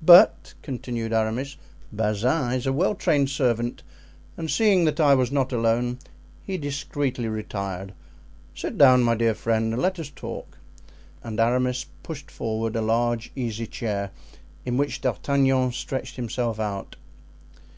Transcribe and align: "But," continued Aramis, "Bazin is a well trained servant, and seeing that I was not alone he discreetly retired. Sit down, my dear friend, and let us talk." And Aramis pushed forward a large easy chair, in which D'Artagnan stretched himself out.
"But," 0.00 0.54
continued 0.62 1.12
Aramis, 1.12 1.58
"Bazin 1.92 2.52
is 2.54 2.66
a 2.66 2.72
well 2.72 2.94
trained 2.94 3.28
servant, 3.28 3.82
and 4.34 4.50
seeing 4.50 4.86
that 4.86 4.98
I 4.98 5.14
was 5.14 5.30
not 5.30 5.52
alone 5.52 5.98
he 6.42 6.56
discreetly 6.56 7.28
retired. 7.28 7.92
Sit 8.54 8.78
down, 8.78 9.02
my 9.02 9.14
dear 9.14 9.34
friend, 9.34 9.74
and 9.74 9.82
let 9.82 9.98
us 9.98 10.08
talk." 10.08 10.56
And 11.22 11.38
Aramis 11.38 11.84
pushed 12.02 12.30
forward 12.30 12.76
a 12.76 12.80
large 12.80 13.30
easy 13.36 13.66
chair, 13.66 14.10
in 14.64 14.78
which 14.78 15.02
D'Artagnan 15.02 15.72
stretched 15.72 16.16
himself 16.16 16.58
out. 16.58 16.96